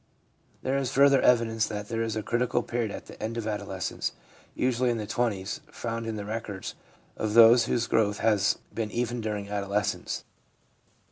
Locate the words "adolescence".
3.45-4.13, 9.49-10.23